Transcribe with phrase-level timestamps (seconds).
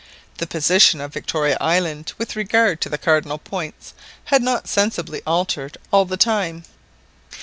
[0.39, 3.93] The position of Victoria Island with regard to the cardinal points
[4.25, 6.63] had not sensibly altered all the time.